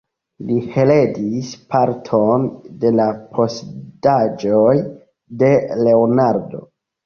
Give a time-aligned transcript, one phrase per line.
[0.45, 2.47] Li heredis parton
[2.85, 3.07] de la
[3.37, 4.75] posedaĵoj
[5.45, 5.55] de
[5.87, 6.69] Leonardo.